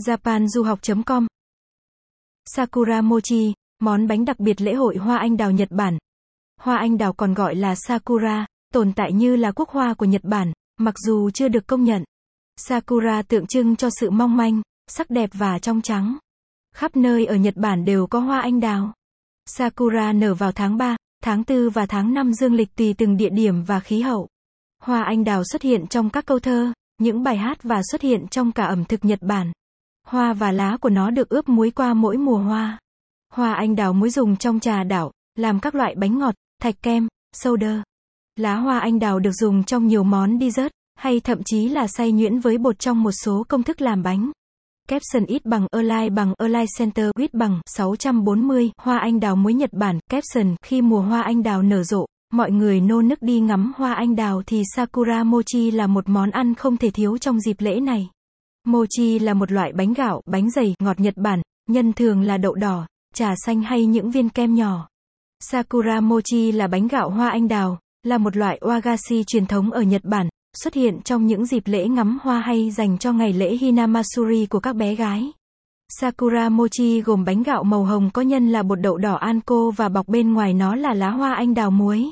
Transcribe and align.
japanduhoc.com 0.00 1.26
Sakura 2.44 3.00
Mochi, 3.00 3.52
món 3.78 4.06
bánh 4.06 4.24
đặc 4.24 4.40
biệt 4.40 4.60
lễ 4.60 4.74
hội 4.74 4.96
hoa 4.96 5.18
anh 5.18 5.36
đào 5.36 5.50
Nhật 5.50 5.68
Bản. 5.70 5.98
Hoa 6.60 6.76
anh 6.76 6.98
đào 6.98 7.12
còn 7.12 7.34
gọi 7.34 7.54
là 7.54 7.74
Sakura, 7.74 8.46
tồn 8.72 8.92
tại 8.92 9.12
như 9.12 9.36
là 9.36 9.52
quốc 9.52 9.68
hoa 9.68 9.94
của 9.94 10.04
Nhật 10.04 10.24
Bản, 10.24 10.52
mặc 10.78 10.94
dù 11.06 11.30
chưa 11.30 11.48
được 11.48 11.66
công 11.66 11.84
nhận. 11.84 12.04
Sakura 12.56 13.22
tượng 13.22 13.46
trưng 13.46 13.76
cho 13.76 13.88
sự 14.00 14.10
mong 14.10 14.36
manh, 14.36 14.62
sắc 14.86 15.10
đẹp 15.10 15.30
và 15.32 15.58
trong 15.58 15.80
trắng. 15.82 16.18
Khắp 16.74 16.96
nơi 16.96 17.26
ở 17.26 17.36
Nhật 17.36 17.56
Bản 17.56 17.84
đều 17.84 18.06
có 18.06 18.18
hoa 18.20 18.40
anh 18.40 18.60
đào. 18.60 18.92
Sakura 19.46 20.12
nở 20.12 20.34
vào 20.34 20.52
tháng 20.52 20.76
3, 20.76 20.96
tháng 21.22 21.42
4 21.48 21.70
và 21.70 21.86
tháng 21.86 22.14
5 22.14 22.32
dương 22.34 22.54
lịch 22.54 22.74
tùy 22.76 22.94
từng 22.98 23.16
địa 23.16 23.30
điểm 23.30 23.62
và 23.62 23.80
khí 23.80 24.00
hậu. 24.00 24.28
Hoa 24.82 25.02
anh 25.02 25.24
đào 25.24 25.42
xuất 25.44 25.62
hiện 25.62 25.86
trong 25.86 26.10
các 26.10 26.26
câu 26.26 26.38
thơ, 26.38 26.72
những 26.98 27.22
bài 27.22 27.36
hát 27.36 27.62
và 27.62 27.80
xuất 27.90 28.00
hiện 28.00 28.26
trong 28.28 28.52
cả 28.52 28.64
ẩm 28.64 28.84
thực 28.84 29.04
Nhật 29.04 29.22
Bản. 29.22 29.52
Hoa 30.06 30.32
và 30.32 30.52
lá 30.52 30.76
của 30.80 30.90
nó 30.90 31.10
được 31.10 31.28
ướp 31.28 31.48
muối 31.48 31.70
qua 31.70 31.94
mỗi 31.94 32.16
mùa 32.16 32.38
hoa. 32.38 32.78
Hoa 33.32 33.54
anh 33.54 33.76
đào 33.76 33.92
muối 33.92 34.10
dùng 34.10 34.36
trong 34.36 34.60
trà 34.60 34.84
đảo, 34.84 35.12
làm 35.34 35.60
các 35.60 35.74
loại 35.74 35.94
bánh 35.94 36.18
ngọt, 36.18 36.34
thạch 36.62 36.82
kem, 36.82 37.08
soda. 37.36 37.82
Lá 38.36 38.56
hoa 38.56 38.78
anh 38.78 38.98
đào 38.98 39.18
được 39.18 39.32
dùng 39.32 39.64
trong 39.64 39.86
nhiều 39.86 40.02
món 40.02 40.38
dessert, 40.40 40.72
hay 40.94 41.20
thậm 41.20 41.42
chí 41.44 41.68
là 41.68 41.86
xay 41.86 42.12
nhuyễn 42.12 42.38
với 42.38 42.58
bột 42.58 42.78
trong 42.78 43.02
một 43.02 43.12
số 43.12 43.44
công 43.48 43.62
thức 43.62 43.80
làm 43.80 44.02
bánh. 44.02 44.30
Capson 44.88 45.24
ít 45.24 45.44
bằng 45.44 45.66
Align 45.70 46.14
bằng 46.14 46.34
Align 46.38 46.66
Center 46.78 47.10
with 47.18 47.28
bằng 47.32 47.60
640, 47.66 48.70
hoa 48.82 48.98
anh 48.98 49.20
đào 49.20 49.36
muối 49.36 49.54
Nhật 49.54 49.72
Bản, 49.72 49.98
Capson, 50.10 50.56
khi 50.62 50.82
mùa 50.82 51.00
hoa 51.00 51.22
anh 51.22 51.42
đào 51.42 51.62
nở 51.62 51.82
rộ, 51.82 52.06
mọi 52.32 52.50
người 52.50 52.80
nô 52.80 53.02
nức 53.02 53.22
đi 53.22 53.40
ngắm 53.40 53.72
hoa 53.76 53.94
anh 53.94 54.16
đào 54.16 54.42
thì 54.46 54.62
Sakura 54.76 55.24
Mochi 55.24 55.70
là 55.70 55.86
một 55.86 56.08
món 56.08 56.30
ăn 56.30 56.54
không 56.54 56.76
thể 56.76 56.90
thiếu 56.90 57.18
trong 57.18 57.40
dịp 57.40 57.56
lễ 57.58 57.80
này. 57.80 58.08
Mochi 58.66 59.18
là 59.18 59.34
một 59.34 59.52
loại 59.52 59.72
bánh 59.72 59.92
gạo, 59.92 60.22
bánh 60.26 60.50
dày, 60.50 60.74
ngọt 60.78 61.00
Nhật 61.00 61.14
Bản, 61.16 61.42
nhân 61.68 61.92
thường 61.92 62.22
là 62.22 62.36
đậu 62.36 62.54
đỏ, 62.54 62.86
trà 63.14 63.34
xanh 63.46 63.62
hay 63.62 63.86
những 63.86 64.10
viên 64.10 64.28
kem 64.28 64.54
nhỏ. 64.54 64.88
Sakura 65.40 66.00
Mochi 66.00 66.52
là 66.52 66.66
bánh 66.66 66.88
gạo 66.88 67.10
hoa 67.10 67.28
anh 67.28 67.48
đào, 67.48 67.78
là 68.02 68.18
một 68.18 68.36
loại 68.36 68.58
wagashi 68.60 69.22
truyền 69.26 69.46
thống 69.46 69.70
ở 69.70 69.82
Nhật 69.82 70.04
Bản, 70.04 70.28
xuất 70.56 70.74
hiện 70.74 71.00
trong 71.04 71.26
những 71.26 71.46
dịp 71.46 71.62
lễ 71.66 71.88
ngắm 71.88 72.18
hoa 72.22 72.40
hay 72.40 72.70
dành 72.70 72.98
cho 72.98 73.12
ngày 73.12 73.32
lễ 73.32 73.56
Hinamatsuri 73.56 74.46
của 74.46 74.60
các 74.60 74.76
bé 74.76 74.94
gái. 74.94 75.32
Sakura 75.88 76.48
Mochi 76.48 77.00
gồm 77.00 77.24
bánh 77.24 77.42
gạo 77.42 77.64
màu 77.64 77.84
hồng 77.84 78.10
có 78.10 78.22
nhân 78.22 78.48
là 78.48 78.62
bột 78.62 78.80
đậu 78.80 78.98
đỏ 78.98 79.14
anko 79.14 79.70
và 79.76 79.88
bọc 79.88 80.08
bên 80.08 80.32
ngoài 80.32 80.54
nó 80.54 80.74
là 80.74 80.94
lá 80.94 81.10
hoa 81.10 81.34
anh 81.34 81.54
đào 81.54 81.70
muối. 81.70 82.06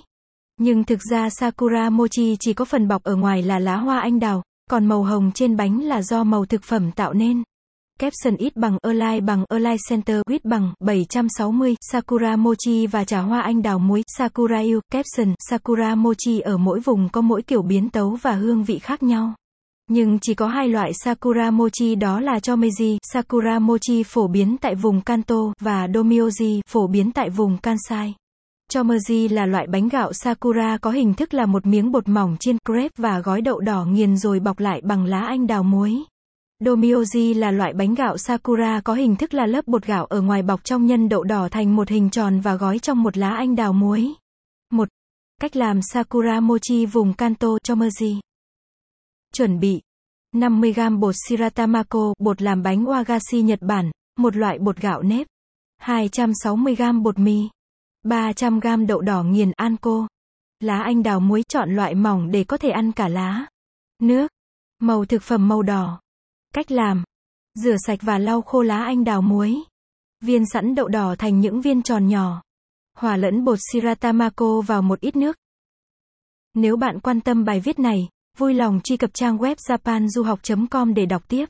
Nhưng 0.58 0.84
thực 0.84 0.98
ra 1.10 1.30
Sakura 1.30 1.90
Mochi 1.90 2.36
chỉ 2.40 2.52
có 2.52 2.64
phần 2.64 2.88
bọc 2.88 3.02
ở 3.02 3.16
ngoài 3.16 3.42
là 3.42 3.58
lá 3.58 3.76
hoa 3.76 4.00
anh 4.00 4.20
đào, 4.20 4.42
còn 4.70 4.86
màu 4.86 5.02
hồng 5.02 5.30
trên 5.34 5.56
bánh 5.56 5.82
là 5.82 6.02
do 6.02 6.24
màu 6.24 6.44
thực 6.44 6.62
phẩm 6.62 6.90
tạo 6.92 7.12
nên. 7.12 7.42
Capson 7.98 8.36
ít 8.36 8.56
bằng 8.56 8.78
Align 8.82 9.26
bằng 9.26 9.44
Align 9.48 9.76
Center 9.88 10.20
Quýt 10.26 10.44
bằng 10.44 10.72
760, 10.80 11.76
Sakura 11.80 12.36
Mochi 12.36 12.86
và 12.86 13.04
trà 13.04 13.20
hoa 13.20 13.40
anh 13.40 13.62
đào 13.62 13.78
muối, 13.78 14.02
Sakura 14.18 14.58
yêu, 14.58 14.80
Capson, 14.92 15.34
Sakura 15.50 15.94
Mochi 15.94 16.40
ở 16.40 16.56
mỗi 16.56 16.80
vùng 16.80 17.08
có 17.08 17.20
mỗi 17.20 17.42
kiểu 17.42 17.62
biến 17.62 17.90
tấu 17.90 18.18
và 18.22 18.32
hương 18.32 18.64
vị 18.64 18.78
khác 18.78 19.02
nhau. 19.02 19.34
Nhưng 19.90 20.18
chỉ 20.18 20.34
có 20.34 20.48
hai 20.48 20.68
loại 20.68 20.92
Sakura 21.04 21.50
Mochi 21.50 21.94
đó 21.94 22.20
là 22.20 22.38
Chomeji, 22.38 22.98
Sakura 23.12 23.58
Mochi 23.58 24.02
phổ 24.02 24.28
biến 24.28 24.56
tại 24.60 24.74
vùng 24.74 25.00
Kanto, 25.00 25.52
và 25.60 25.86
Domyoji, 25.86 26.60
phổ 26.68 26.86
biến 26.86 27.12
tại 27.12 27.30
vùng 27.30 27.58
Kansai. 27.58 28.14
Chomeji 28.74 29.28
là 29.34 29.46
loại 29.46 29.66
bánh 29.66 29.88
gạo 29.88 30.12
Sakura 30.12 30.78
có 30.78 30.90
hình 30.90 31.14
thức 31.14 31.34
là 31.34 31.46
một 31.46 31.66
miếng 31.66 31.92
bột 31.92 32.08
mỏng 32.08 32.36
chiên 32.40 32.56
crepe 32.66 32.94
và 32.96 33.20
gói 33.20 33.40
đậu 33.40 33.60
đỏ 33.60 33.84
nghiền 33.84 34.16
rồi 34.16 34.40
bọc 34.40 34.58
lại 34.58 34.80
bằng 34.84 35.04
lá 35.04 35.20
anh 35.20 35.46
đào 35.46 35.62
muối. 35.62 35.94
Domyoji 36.64 37.38
là 37.38 37.50
loại 37.50 37.72
bánh 37.72 37.94
gạo 37.94 38.16
Sakura 38.18 38.80
có 38.84 38.94
hình 38.94 39.16
thức 39.16 39.34
là 39.34 39.46
lớp 39.46 39.66
bột 39.66 39.86
gạo 39.86 40.04
ở 40.04 40.20
ngoài 40.20 40.42
bọc 40.42 40.64
trong 40.64 40.86
nhân 40.86 41.08
đậu 41.08 41.22
đỏ 41.24 41.48
thành 41.50 41.76
một 41.76 41.88
hình 41.88 42.10
tròn 42.10 42.40
và 42.40 42.54
gói 42.54 42.78
trong 42.78 43.02
một 43.02 43.16
lá 43.16 43.30
anh 43.30 43.56
đào 43.56 43.72
muối. 43.72 44.14
1. 44.72 44.88
Cách 45.40 45.56
làm 45.56 45.82
Sakura 45.82 46.40
Mochi 46.40 46.86
vùng 46.86 47.12
Kanto 47.12 47.48
Chomeji. 47.48 48.20
Chuẩn 49.34 49.60
bị 49.60 49.80
50g 50.36 50.98
bột 50.98 51.14
shiratamako, 51.28 52.14
bột 52.18 52.42
làm 52.42 52.62
bánh 52.62 52.84
wagashi 52.84 53.42
Nhật 53.44 53.62
Bản, 53.62 53.90
một 54.18 54.36
loại 54.36 54.58
bột 54.58 54.76
gạo 54.76 55.02
nếp. 55.02 55.26
260g 55.82 57.02
bột 57.02 57.18
mì. 57.18 57.48
300g 58.04 58.86
đậu 58.86 59.00
đỏ 59.00 59.22
nghiền 59.22 59.52
anko. 59.56 60.08
Lá 60.60 60.82
anh 60.82 61.02
đào 61.02 61.20
muối 61.20 61.42
chọn 61.48 61.76
loại 61.76 61.94
mỏng 61.94 62.30
để 62.30 62.44
có 62.44 62.56
thể 62.56 62.70
ăn 62.70 62.92
cả 62.92 63.08
lá. 63.08 63.46
Nước. 64.02 64.30
Màu 64.78 65.04
thực 65.04 65.22
phẩm 65.22 65.48
màu 65.48 65.62
đỏ. 65.62 66.00
Cách 66.54 66.70
làm. 66.70 67.04
Rửa 67.54 67.76
sạch 67.86 67.98
và 68.02 68.18
lau 68.18 68.42
khô 68.42 68.62
lá 68.62 68.84
anh 68.84 69.04
đào 69.04 69.22
muối. 69.22 69.56
Viên 70.20 70.46
sẵn 70.46 70.74
đậu 70.74 70.88
đỏ 70.88 71.14
thành 71.18 71.40
những 71.40 71.60
viên 71.60 71.82
tròn 71.82 72.06
nhỏ. 72.06 72.42
Hòa 72.96 73.16
lẫn 73.16 73.44
bột 73.44 73.58
siratamako 73.72 74.60
vào 74.60 74.82
một 74.82 75.00
ít 75.00 75.16
nước. 75.16 75.36
Nếu 76.54 76.76
bạn 76.76 77.00
quan 77.00 77.20
tâm 77.20 77.44
bài 77.44 77.60
viết 77.60 77.78
này, 77.78 78.08
vui 78.38 78.54
lòng 78.54 78.80
truy 78.84 78.96
cập 78.96 79.10
trang 79.14 79.38
web 79.38 79.54
japanduhoc.com 79.54 80.94
để 80.94 81.06
đọc 81.06 81.22
tiếp. 81.28 81.46